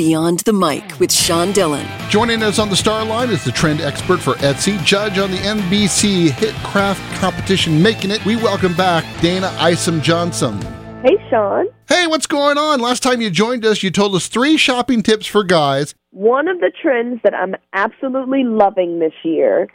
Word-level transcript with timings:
Beyond 0.00 0.38
the 0.40 0.54
Mic 0.54 0.98
with 0.98 1.12
Sean 1.12 1.52
Dillon. 1.52 1.86
Joining 2.08 2.42
us 2.42 2.58
on 2.58 2.70
the 2.70 2.74
star 2.74 3.04
line 3.04 3.28
is 3.28 3.44
the 3.44 3.52
trend 3.52 3.82
expert 3.82 4.18
for 4.18 4.32
Etsy, 4.36 4.82
judge 4.82 5.18
on 5.18 5.30
the 5.30 5.36
NBC 5.36 6.30
hit 6.30 6.54
craft 6.64 7.02
competition 7.20 7.82
Making 7.82 8.12
It. 8.12 8.24
We 8.24 8.36
welcome 8.36 8.72
back 8.74 9.04
Dayna 9.16 9.54
Isom 9.58 10.00
Johnson. 10.00 10.58
Hey, 11.02 11.18
Sean. 11.28 11.66
Hey, 11.86 12.06
what's 12.06 12.26
going 12.26 12.56
on? 12.56 12.80
Last 12.80 13.02
time 13.02 13.20
you 13.20 13.28
joined 13.28 13.62
us, 13.66 13.82
you 13.82 13.90
told 13.90 14.14
us 14.14 14.26
three 14.26 14.56
shopping 14.56 15.02
tips 15.02 15.26
for 15.26 15.44
guys. 15.44 15.94
One 16.12 16.48
of 16.48 16.60
the 16.60 16.72
trends 16.80 17.20
that 17.22 17.34
I'm 17.34 17.54
absolutely 17.74 18.44
loving 18.44 19.00
this 19.00 19.12
year 19.22 19.68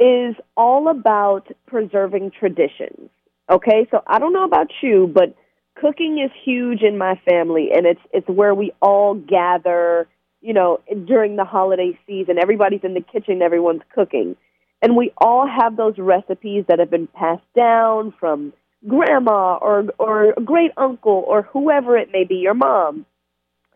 is 0.00 0.34
all 0.56 0.88
about 0.88 1.46
preserving 1.68 2.32
traditions. 2.32 3.10
Okay, 3.48 3.86
so 3.92 4.02
I 4.08 4.18
don't 4.18 4.32
know 4.32 4.44
about 4.44 4.72
you, 4.82 5.08
but 5.14 5.36
cooking 5.80 6.18
is 6.18 6.30
huge 6.44 6.82
in 6.82 6.98
my 6.98 7.20
family, 7.28 7.70
and 7.74 7.86
it's 7.86 8.00
it's 8.12 8.28
where 8.28 8.54
we 8.54 8.72
all 8.80 9.14
gather. 9.14 10.06
You 10.40 10.54
know, 10.54 10.80
during 11.06 11.36
the 11.36 11.44
holiday 11.44 11.98
season, 12.06 12.38
everybody's 12.40 12.84
in 12.84 12.94
the 12.94 13.00
kitchen, 13.00 13.42
everyone's 13.42 13.82
cooking, 13.92 14.36
and 14.82 14.96
we 14.96 15.12
all 15.18 15.46
have 15.48 15.76
those 15.76 15.98
recipes 15.98 16.64
that 16.68 16.78
have 16.78 16.90
been 16.90 17.08
passed 17.08 17.42
down 17.56 18.14
from 18.20 18.52
grandma 18.86 19.56
or 19.56 19.86
or 19.98 20.34
great 20.44 20.70
uncle 20.76 21.24
or 21.26 21.42
whoever 21.42 21.96
it 21.96 22.10
may 22.12 22.24
be, 22.24 22.36
your 22.36 22.54
mom. 22.54 23.04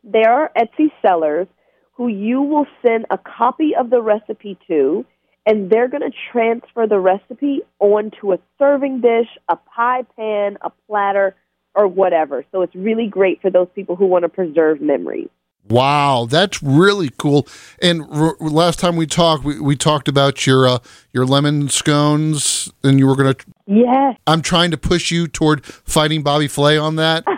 There 0.05 0.33
are 0.33 0.51
Etsy 0.57 0.91
sellers 1.05 1.49
who 1.95 2.09
you 2.09 2.43
will 2.43 2.67
send 2.85 3.07
a 3.11 3.19
copy 3.19 3.75
of 3.79 3.91
the 3.91 4.01
recipe 4.01 4.59
to, 4.67 5.05
and 5.47 5.71
they're 5.71 5.89
going 5.89 6.03
to 6.03 6.17
transfer 6.33 6.87
the 6.87 6.99
recipe 6.99 7.61
onto 7.79 8.33
a 8.33 8.39
serving 8.59 9.01
dish, 9.01 9.29
a 9.49 9.57
pie 9.57 10.05
pan, 10.17 10.59
a 10.63 10.71
platter, 10.87 11.35
or 11.75 11.87
whatever. 11.87 12.45
So 12.53 12.63
it's 12.63 12.75
really 12.75 13.07
great 13.07 13.41
for 13.41 13.51
those 13.51 13.69
people 13.75 13.97
who 13.97 14.07
want 14.07 14.25
to 14.25 14.29
preserve 14.29 14.81
memories. 14.81 15.29
Wow, 15.69 16.27
that's 16.29 16.63
really 16.63 17.11
cool. 17.19 17.47
And 17.81 18.03
r- 18.11 18.37
last 18.41 18.81
time 18.81 18.97
we 18.97 19.07
talked, 19.07 19.45
we, 19.45 19.61
we 19.61 19.77
talked 19.77 20.09
about 20.09 20.45
your 20.45 20.67
uh, 20.67 20.79
your 21.13 21.25
lemon 21.25 21.69
scones, 21.69 22.73
and 22.83 22.99
you 22.99 23.07
were 23.07 23.15
gonna. 23.15 23.37
Yes. 23.67 24.17
I'm 24.27 24.43
trying 24.43 24.73
to 24.73 24.77
push 24.77 25.13
you 25.13 25.29
toward 25.29 25.65
fighting 25.65 26.23
Bobby 26.23 26.49
Flay 26.49 26.77
on 26.77 26.97
that. 26.97 27.25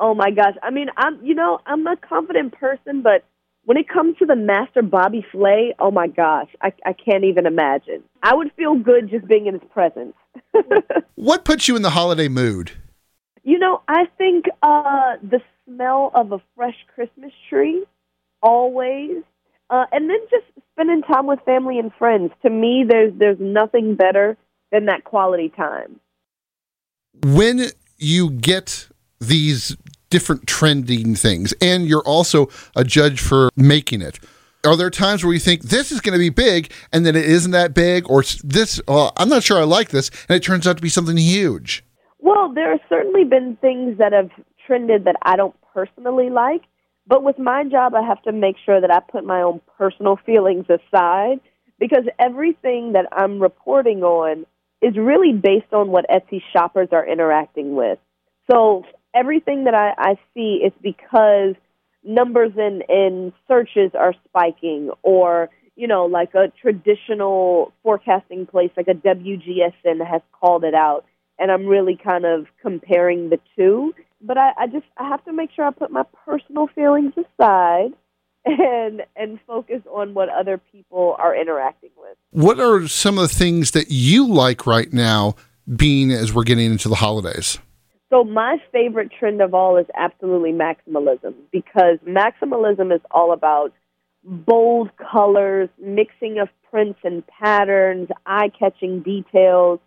oh 0.00 0.14
my 0.14 0.32
gosh! 0.32 0.56
I 0.64 0.70
mean, 0.70 0.88
I'm 0.96 1.24
you 1.24 1.34
know 1.34 1.60
I'm 1.64 1.86
a 1.86 1.96
confident 1.96 2.54
person, 2.54 3.02
but 3.02 3.24
when 3.64 3.76
it 3.76 3.88
comes 3.88 4.18
to 4.18 4.26
the 4.26 4.34
master 4.34 4.82
Bobby 4.82 5.24
Flay, 5.30 5.76
oh 5.78 5.92
my 5.92 6.08
gosh, 6.08 6.48
I, 6.60 6.72
I 6.84 6.92
can't 6.92 7.22
even 7.22 7.46
imagine. 7.46 8.02
I 8.20 8.34
would 8.34 8.50
feel 8.56 8.74
good 8.74 9.10
just 9.10 9.28
being 9.28 9.46
in 9.46 9.54
his 9.54 9.62
presence. 9.72 10.14
What 11.14 11.44
puts 11.44 11.68
you 11.68 11.76
in 11.76 11.82
the 11.82 11.90
holiday 11.90 12.28
mood? 12.28 12.72
You 13.42 13.58
know, 13.58 13.82
I 13.88 14.04
think 14.18 14.46
uh, 14.62 15.16
the 15.22 15.40
smell 15.64 16.10
of 16.14 16.32
a 16.32 16.40
fresh 16.56 16.76
Christmas 16.94 17.32
tree, 17.48 17.84
always, 18.42 19.22
uh, 19.70 19.86
and 19.92 20.10
then 20.10 20.18
just 20.30 20.44
spending 20.72 21.02
time 21.02 21.26
with 21.26 21.40
family 21.44 21.78
and 21.78 21.92
friends. 21.98 22.32
To 22.42 22.50
me, 22.50 22.84
there's 22.86 23.12
there's 23.18 23.38
nothing 23.40 23.94
better 23.94 24.36
than 24.72 24.86
that 24.86 25.04
quality 25.04 25.48
time. 25.48 26.00
When 27.24 27.66
you 27.98 28.30
get 28.30 28.88
these 29.20 29.76
different 30.10 30.46
trending 30.46 31.14
things, 31.14 31.54
and 31.60 31.86
you're 31.86 32.02
also 32.02 32.48
a 32.76 32.84
judge 32.84 33.20
for 33.20 33.48
making 33.56 34.02
it. 34.02 34.18
Are 34.64 34.76
there 34.76 34.90
times 34.90 35.24
where 35.24 35.32
you 35.32 35.40
think 35.40 35.62
this 35.62 35.90
is 35.90 36.00
going 36.02 36.12
to 36.12 36.18
be 36.18 36.28
big 36.28 36.70
and 36.92 37.06
then 37.06 37.16
it 37.16 37.24
isn't 37.24 37.52
that 37.52 37.72
big, 37.72 38.10
or 38.10 38.22
this, 38.44 38.80
uh, 38.86 39.10
I'm 39.16 39.30
not 39.30 39.42
sure 39.42 39.58
I 39.58 39.64
like 39.64 39.88
this, 39.88 40.10
and 40.28 40.36
it 40.36 40.42
turns 40.42 40.66
out 40.66 40.76
to 40.76 40.82
be 40.82 40.90
something 40.90 41.16
huge? 41.16 41.82
Well, 42.18 42.52
there 42.52 42.70
have 42.72 42.80
certainly 42.88 43.24
been 43.24 43.56
things 43.56 43.96
that 43.98 44.12
have 44.12 44.30
trended 44.66 45.04
that 45.04 45.16
I 45.22 45.36
don't 45.36 45.54
personally 45.72 46.28
like, 46.28 46.62
but 47.06 47.22
with 47.22 47.38
my 47.38 47.64
job, 47.64 47.94
I 47.94 48.02
have 48.02 48.22
to 48.24 48.32
make 48.32 48.56
sure 48.64 48.80
that 48.80 48.90
I 48.90 49.00
put 49.00 49.24
my 49.24 49.40
own 49.40 49.62
personal 49.78 50.18
feelings 50.26 50.66
aside 50.68 51.40
because 51.78 52.04
everything 52.18 52.92
that 52.92 53.06
I'm 53.12 53.40
reporting 53.40 54.02
on 54.02 54.44
is 54.82 54.96
really 54.96 55.32
based 55.32 55.72
on 55.72 55.88
what 55.88 56.04
Etsy 56.10 56.42
shoppers 56.52 56.88
are 56.92 57.06
interacting 57.06 57.74
with. 57.74 57.98
So 58.50 58.84
everything 59.14 59.64
that 59.64 59.74
I, 59.74 59.94
I 59.96 60.18
see 60.34 60.60
is 60.64 60.72
because 60.82 61.54
numbers 62.02 62.52
in, 62.56 62.82
in 62.88 63.32
searches 63.48 63.90
are 63.94 64.14
spiking 64.28 64.90
or 65.02 65.50
you 65.80 65.86
know, 65.86 66.04
like 66.04 66.34
a 66.34 66.52
traditional 66.60 67.72
forecasting 67.82 68.44
place 68.44 68.70
like 68.76 68.86
a 68.86 68.92
WGSN 68.92 70.06
has 70.06 70.20
called 70.38 70.62
it 70.62 70.74
out. 70.74 71.06
And 71.38 71.50
I'm 71.50 71.66
really 71.66 71.96
kind 71.96 72.26
of 72.26 72.46
comparing 72.60 73.30
the 73.30 73.40
two. 73.56 73.94
But 74.20 74.36
I, 74.36 74.50
I 74.58 74.66
just 74.66 74.84
I 74.98 75.08
have 75.08 75.24
to 75.24 75.32
make 75.32 75.50
sure 75.56 75.64
I 75.64 75.70
put 75.70 75.90
my 75.90 76.02
personal 76.26 76.66
feelings 76.74 77.14
aside 77.16 77.92
and 78.44 79.02
and 79.16 79.38
focus 79.46 79.80
on 79.90 80.12
what 80.12 80.28
other 80.28 80.58
people 80.58 81.16
are 81.18 81.34
interacting 81.34 81.90
with. 81.96 82.18
What 82.30 82.60
are 82.60 82.86
some 82.86 83.16
of 83.16 83.30
the 83.30 83.34
things 83.34 83.70
that 83.70 83.90
you 83.90 84.28
like 84.28 84.66
right 84.66 84.92
now 84.92 85.34
being 85.74 86.10
as 86.10 86.34
we're 86.34 86.44
getting 86.44 86.70
into 86.70 86.90
the 86.90 86.96
holidays? 86.96 87.58
So 88.10 88.24
my 88.24 88.58
favorite 88.72 89.10
trend 89.16 89.40
of 89.40 89.54
all 89.54 89.76
is 89.76 89.86
absolutely 89.96 90.52
maximalism 90.52 91.34
because 91.52 91.98
maximalism 92.06 92.94
is 92.94 93.00
all 93.10 93.32
about 93.32 93.72
bold 94.24 94.90
colors, 94.96 95.68
mixing 95.80 96.38
of 96.38 96.48
prints 96.70 96.98
and 97.04 97.24
patterns, 97.26 98.08
eye-catching 98.26 99.02
details, 99.02 99.78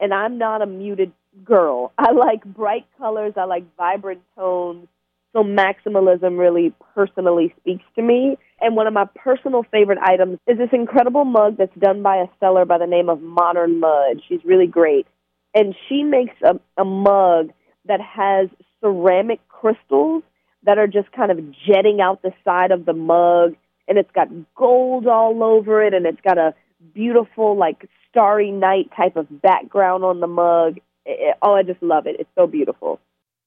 and 0.00 0.14
I'm 0.14 0.38
not 0.38 0.62
a 0.62 0.66
muted 0.66 1.12
girl. 1.44 1.92
I 1.98 2.12
like 2.12 2.44
bright 2.44 2.86
colors, 2.98 3.34
I 3.36 3.44
like 3.44 3.64
vibrant 3.76 4.22
tones. 4.36 4.86
So 5.32 5.42
maximalism 5.42 6.38
really 6.38 6.74
personally 6.94 7.54
speaks 7.58 7.84
to 7.96 8.02
me. 8.02 8.36
And 8.60 8.76
one 8.76 8.86
of 8.86 8.92
my 8.92 9.06
personal 9.16 9.64
favorite 9.70 9.98
items 9.98 10.38
is 10.46 10.58
this 10.58 10.68
incredible 10.72 11.24
mug 11.24 11.56
that's 11.56 11.74
done 11.78 12.02
by 12.02 12.18
a 12.18 12.26
seller 12.38 12.66
by 12.66 12.76
the 12.76 12.86
name 12.86 13.08
of 13.08 13.22
Modern 13.22 13.80
Mud. 13.80 14.20
She's 14.28 14.44
really 14.44 14.66
great. 14.66 15.06
And 15.54 15.74
she 15.88 16.02
makes 16.02 16.34
a, 16.42 16.60
a 16.80 16.84
mug 16.84 17.50
that 17.86 18.00
has 18.00 18.48
ceramic 18.80 19.40
crystals 19.48 20.22
that 20.64 20.78
are 20.78 20.86
just 20.86 21.10
kind 21.12 21.30
of 21.30 21.38
jetting 21.66 22.00
out 22.00 22.22
the 22.22 22.32
side 22.44 22.70
of 22.70 22.84
the 22.84 22.92
mug 22.92 23.54
and 23.88 23.98
it's 23.98 24.10
got 24.12 24.28
gold 24.54 25.06
all 25.06 25.42
over 25.42 25.82
it 25.82 25.94
and 25.94 26.06
it's 26.06 26.20
got 26.22 26.38
a 26.38 26.54
beautiful 26.94 27.56
like 27.56 27.88
starry 28.08 28.50
night 28.50 28.90
type 28.96 29.16
of 29.16 29.42
background 29.42 30.04
on 30.04 30.20
the 30.20 30.26
mug. 30.26 30.78
It, 31.04 31.36
oh, 31.42 31.54
I 31.54 31.62
just 31.62 31.82
love 31.82 32.06
it. 32.06 32.16
It's 32.18 32.30
so 32.36 32.46
beautiful. 32.46 33.00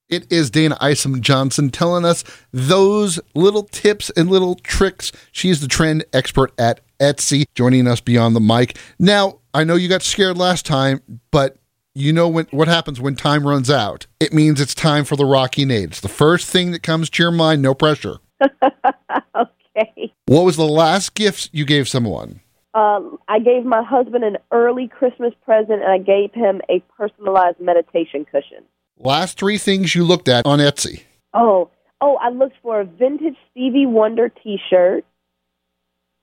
It 0.07 0.31
is 0.31 0.52
Dayna 0.52 0.78
Isom 0.79 1.22
Johnson 1.22 1.72
telling 1.72 2.06
us 2.06 2.23
those 2.52 3.19
little 3.34 3.63
tips 3.63 4.12
and 4.12 4.29
little 4.29 4.56
tricks. 4.56 5.12
She's 5.31 5.62
the 5.62 5.67
trend 5.67 6.06
expert 6.13 6.53
at 6.59 6.81
Etsy, 7.00 7.46
joining 7.56 7.88
us 7.88 8.02
beyond 8.02 8.35
the 8.35 8.40
mic. 8.40 8.78
Now, 9.00 9.40
I 9.53 9.63
know 9.63 9.75
you 9.75 9.90
got 9.90 10.03
scared 10.03 10.38
last 10.38 10.66
time, 10.66 11.02
but 11.31 11.57
you 11.95 12.11
know 12.11 12.28
when, 12.28 12.45
what 12.51 12.67
happens 12.67 13.00
when 13.00 13.16
time 13.16 13.47
runs 13.47 13.69
out. 13.69 14.06
It 14.19 14.33
means 14.33 14.59
it's 14.61 14.75
time 14.75 15.06
for 15.06 15.16
the 15.16 15.25
Rocky 15.25 15.66
Nade. 15.66 15.91
It's 15.91 16.01
the 16.01 16.09
first 16.09 16.50
thing 16.50 16.72
that 16.72 16.83
comes 16.83 17.09
to 17.11 17.23
your 17.23 17.31
mind, 17.31 17.61
no 17.61 17.73
pressure. 17.73 18.17
okay. 18.41 20.13
What 20.25 20.44
was 20.44 20.57
the 20.57 20.67
last 20.67 21.16
gift 21.16 21.50
you 21.53 21.66
gave 21.66 21.88
someone? 21.88 22.41
Um, 22.73 23.17
I 23.29 23.39
gave 23.39 23.63
my 23.63 23.81
husband 23.81 24.25
an 24.25 24.38
early 24.51 24.89
Christmas 24.89 25.34
present 25.45 25.81
and 25.81 25.89
I 25.89 25.97
gave 25.97 26.34
him 26.34 26.61
a 26.69 26.84
personalized 26.97 27.61
meditation 27.61 28.25
cushion. 28.25 28.66
Last 29.00 29.39
three 29.39 29.57
things 29.57 29.95
you 29.95 30.03
looked 30.03 30.28
at 30.28 30.45
on 30.45 30.59
Etsy. 30.59 31.03
Oh, 31.34 31.69
oh, 32.01 32.17
I 32.17 32.29
looked 32.29 32.57
for 32.61 32.81
a 32.81 32.85
vintage 32.85 33.38
Stevie 33.51 33.85
Wonder 33.85 34.28
T-shirt. 34.29 35.05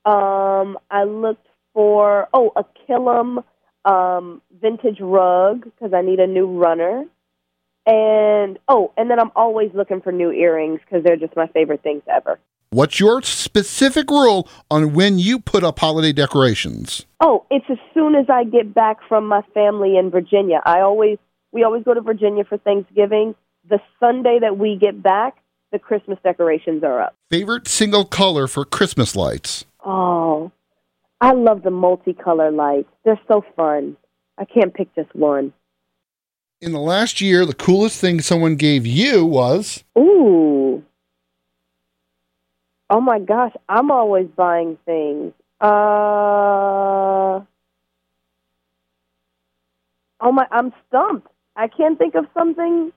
Um, 0.04 0.78
I 0.90 1.04
looked 1.04 1.46
for 1.72 2.28
oh 2.34 2.52
a 2.56 2.64
kilim 2.64 3.44
um, 3.84 4.42
vintage 4.60 5.00
rug 5.00 5.64
because 5.64 5.92
I 5.94 6.02
need 6.02 6.20
a 6.20 6.26
new 6.26 6.46
runner. 6.46 7.04
And 7.84 8.58
oh, 8.68 8.92
and 8.96 9.10
then 9.10 9.18
I'm 9.18 9.32
always 9.34 9.70
looking 9.74 10.00
for 10.00 10.12
new 10.12 10.30
earrings 10.30 10.80
because 10.80 11.04
they're 11.04 11.16
just 11.16 11.34
my 11.34 11.48
favorite 11.48 11.82
things 11.82 12.02
ever. 12.06 12.38
What's 12.70 13.00
your 13.00 13.20
specific 13.22 14.08
rule 14.08 14.48
on 14.70 14.94
when 14.94 15.18
you 15.18 15.40
put 15.40 15.62
up 15.62 15.80
holiday 15.80 16.12
decorations? 16.12 17.04
Oh, 17.20 17.44
it's 17.50 17.66
as 17.68 17.78
soon 17.92 18.14
as 18.14 18.26
I 18.30 18.44
get 18.44 18.72
back 18.72 18.98
from 19.08 19.26
my 19.26 19.42
family 19.52 19.96
in 19.98 20.10
Virginia. 20.10 20.62
I 20.64 20.80
always 20.80 21.18
we 21.50 21.64
always 21.64 21.82
go 21.82 21.92
to 21.92 22.00
Virginia 22.00 22.44
for 22.44 22.56
Thanksgiving. 22.56 23.34
The 23.68 23.80
Sunday 24.00 24.38
that 24.40 24.58
we 24.58 24.76
get 24.76 25.02
back, 25.02 25.36
the 25.70 25.78
Christmas 25.78 26.18
decorations 26.22 26.82
are 26.82 27.00
up. 27.00 27.14
Favorite 27.30 27.68
single 27.68 28.04
color 28.04 28.46
for 28.46 28.64
Christmas 28.64 29.14
lights? 29.14 29.64
Oh, 29.84 30.21
I 31.22 31.32
love 31.32 31.62
the 31.62 31.70
multicolor 31.70 32.54
lights. 32.54 32.90
They're 33.04 33.20
so 33.28 33.44
fun. 33.56 33.96
I 34.36 34.44
can't 34.44 34.74
pick 34.74 34.94
just 34.94 35.14
one. 35.14 35.52
In 36.60 36.72
the 36.72 36.80
last 36.80 37.20
year, 37.20 37.46
the 37.46 37.54
coolest 37.54 38.00
thing 38.00 38.20
someone 38.20 38.56
gave 38.56 38.86
you 38.86 39.24
was. 39.24 39.84
Ooh. 39.98 40.84
Oh 42.90 43.00
my 43.00 43.18
gosh, 43.20 43.52
I'm 43.68 43.90
always 43.90 44.26
buying 44.36 44.76
things. 44.84 45.32
Uh. 45.60 47.40
Oh 50.20 50.32
my, 50.32 50.46
I'm 50.50 50.72
stumped. 50.88 51.28
I 51.56 51.68
can't 51.68 51.98
think 51.98 52.14
of 52.14 52.26
something 52.34 52.92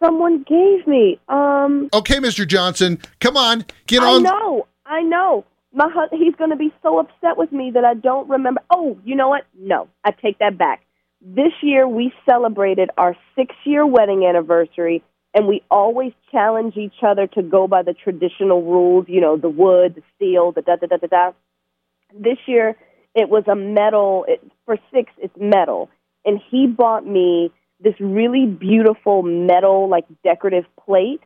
Someone 0.00 0.44
gave 0.44 0.86
me. 0.86 1.18
Um, 1.28 1.88
Okay, 1.92 2.16
Mr. 2.16 2.46
Johnson, 2.46 3.00
come 3.20 3.36
on, 3.36 3.64
get 3.86 4.02
on. 4.02 4.24
I 4.26 4.30
know, 4.30 4.66
I 4.86 5.02
know. 5.02 5.44
My 5.72 5.88
hu- 5.88 6.16
he's 6.16 6.34
going 6.36 6.50
to 6.50 6.56
be 6.56 6.72
so 6.82 6.98
upset 6.98 7.36
with 7.36 7.52
me 7.52 7.72
that 7.72 7.84
I 7.84 7.94
don't 7.94 8.28
remember. 8.28 8.62
Oh, 8.70 8.98
you 9.04 9.14
know 9.16 9.28
what? 9.28 9.44
No, 9.58 9.88
I 10.04 10.10
take 10.12 10.38
that 10.38 10.56
back. 10.58 10.82
This 11.20 11.52
year 11.62 11.86
we 11.86 12.12
celebrated 12.28 12.90
our 12.96 13.16
six-year 13.36 13.84
wedding 13.84 14.24
anniversary, 14.24 15.02
and 15.34 15.46
we 15.46 15.62
always 15.70 16.12
challenge 16.30 16.76
each 16.76 17.02
other 17.02 17.26
to 17.28 17.42
go 17.42 17.66
by 17.68 17.82
the 17.82 17.92
traditional 17.92 18.62
rules. 18.62 19.06
You 19.08 19.20
know, 19.20 19.36
the 19.36 19.48
wood, 19.50 19.96
the 19.96 20.02
steel, 20.16 20.52
the 20.52 20.62
da 20.62 20.76
da 20.76 20.86
da 20.86 20.96
da 20.96 21.06
da. 21.06 21.32
This 22.14 22.38
year 22.46 22.76
it 23.14 23.28
was 23.28 23.44
a 23.48 23.56
metal. 23.56 24.24
It, 24.28 24.42
for 24.64 24.78
six, 24.92 25.10
it's 25.18 25.36
metal, 25.38 25.90
and 26.24 26.40
he 26.50 26.66
bought 26.66 27.06
me 27.06 27.50
this 27.80 27.94
really 28.00 28.46
beautiful 28.46 29.22
metal, 29.22 29.88
like 29.88 30.04
decorative 30.24 30.64
plate 30.84 31.20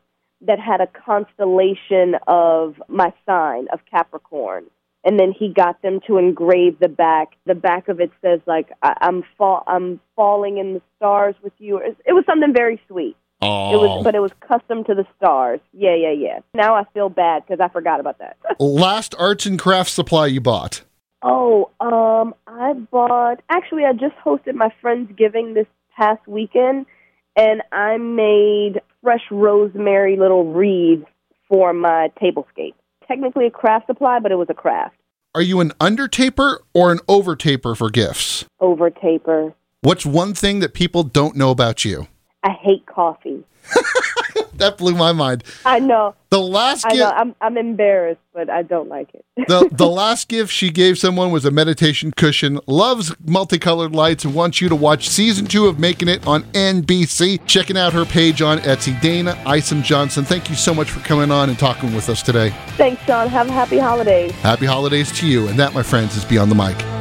that 0.47 0.59
had 0.59 0.81
a 0.81 0.87
constellation 0.87 2.17
of 2.27 2.81
my 2.89 3.13
sign 3.27 3.67
of 3.73 3.81
Capricorn. 3.91 4.65
And 5.05 5.19
then 5.19 5.33
he 5.37 5.53
got 5.53 5.83
them 5.83 6.01
to 6.07 6.17
engrave 6.19 6.79
the 6.79 6.89
back. 6.89 7.33
The 7.45 7.57
back 7.57 7.89
of 7.89 8.01
it 8.01 8.11
says 8.23 8.41
like 8.47 8.71
I- 8.83 8.97
I'm 9.01 9.25
fall 9.37 9.65
I'm 9.67 10.01
falling 10.15 10.59
in 10.59 10.75
the 10.75 10.83
stars 10.97 11.35
with 11.43 11.53
you. 11.59 11.79
It 11.79 12.13
was 12.13 12.25
something 12.27 12.53
very 12.55 12.81
sweet. 12.89 13.17
It 13.41 13.77
was, 13.77 13.89
Oh, 13.91 14.03
but 14.05 14.15
it 14.15 14.21
was 14.21 14.31
custom 14.39 14.85
to 14.85 14.95
the 14.95 15.05
stars. 15.17 15.59
Yeah, 15.73 15.97
yeah, 15.97 16.13
yeah. 16.13 16.39
Now 16.55 16.77
I 16.77 16.85
feel 16.95 17.09
bad 17.09 17.43
because 17.45 17.59
I 17.61 17.67
forgot 17.73 17.99
about 17.99 18.19
that. 18.19 18.37
last 18.61 19.17
arts 19.19 19.47
and 19.47 19.59
crafts 19.59 19.93
supply 19.93 20.27
you 20.27 20.41
bought. 20.41 20.83
Oh, 21.23 21.71
um, 21.81 22.35
I 22.47 22.75
bought. 22.75 23.41
Actually, 23.49 23.85
I 23.85 23.93
just 23.95 24.15
hosted 24.25 24.55
my 24.55 24.73
friends 24.81 25.11
giving 25.17 25.55
this 25.55 25.67
past 25.97 26.25
weekend, 26.29 26.87
and 27.37 27.63
I 27.73 27.97
made 27.99 28.81
fresh 29.03 29.23
rosemary 29.31 30.17
little 30.17 30.53
reeds 30.53 31.05
for 31.49 31.73
my 31.73 32.11
tablescape. 32.21 32.75
Technically 33.09 33.47
a 33.47 33.51
craft 33.51 33.87
supply, 33.87 34.19
but 34.21 34.33
it 34.33 34.37
was 34.37 34.49
a 34.49 34.55
craft 34.55 34.97
Are 35.35 35.43
you 35.43 35.61
an 35.61 35.73
undertaper 35.81 36.63
or 36.73 36.93
an 36.93 37.01
overtaper 37.09 37.75
for 37.77 37.91
gifts? 37.91 38.45
over 38.61 38.91
taper. 38.91 39.53
What's 39.81 40.07
one 40.07 40.35
thing 40.35 40.61
that 40.61 40.75
people 40.75 41.03
don't 41.03 41.37
know 41.37 41.51
about 41.51 41.85
you? 41.85 42.07
I 42.45 42.51
hate 42.51 42.87
coffee. 42.87 43.43
That 44.57 44.79
blew 44.79 44.95
my 44.95 45.13
mind. 45.13 45.45
I 45.65 45.79
know. 45.79 46.15
The 46.31 46.41
last 46.41 46.87
I 46.87 46.91
know. 46.91 46.95
gift, 46.97 47.13
I'm 47.17 47.35
I'm 47.41 47.57
embarrassed, 47.59 48.21
but 48.33 48.49
I 48.49 48.63
don't 48.63 48.89
like 48.89 49.15
it. 49.15 49.25
the, 49.49 49.69
the 49.73 49.87
last 50.03 50.29
gift 50.29 50.51
she 50.53 50.71
gave 50.71 50.99
someone 50.99 51.31
was 51.31 51.45
a 51.45 51.51
meditation 51.51 52.11
cushion. 52.17 52.59
Loves 52.67 53.15
multicolored 53.27 53.95
lights 53.95 54.25
and 54.25 54.35
wants 54.35 54.61
you 54.61 54.69
to 54.69 54.75
watch 54.77 55.09
season 55.09 55.47
two 55.47 55.67
of 55.67 55.79
Making 55.79 56.09
It 56.09 56.27
on 56.27 56.45
NBC. 56.53 57.45
Checking 57.47 57.77
out 57.77 57.93
her 57.93 58.05
page 58.05 58.41
on 58.41 58.59
Etsy. 58.61 58.95
Dayna 59.01 59.37
Isom 59.47 59.83
Johnson, 59.83 60.25
thank 60.25 60.49
you 60.49 60.57
so 60.57 60.73
much 60.73 60.91
for 60.91 61.01
coming 61.01 61.31
on 61.31 61.49
and 61.51 61.59
talking 61.59 61.95
with 61.95 62.09
us 62.09 62.23
today. 62.23 62.51
Thanks, 62.77 63.03
Sean. 63.03 63.29
Have 63.29 63.49
a 63.49 63.53
happy 63.53 63.79
holidays. 63.79 64.33
Happy 64.33 64.67
holidays 64.67 65.13
to 65.21 65.27
you. 65.27 65.49
And 65.49 65.59
that, 65.59 65.75
my 65.75 65.83
friends, 65.83 66.17
is 66.17 66.25
Beyond 66.25 66.51
the 66.51 66.55
Mic. 66.55 66.92